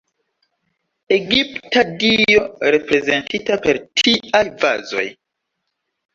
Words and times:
Egipta 1.17 1.83
dio 2.05 2.47
reprezentita 2.77 3.59
per 3.67 3.81
tiaj 4.05 4.43
vazoj. 4.65 5.07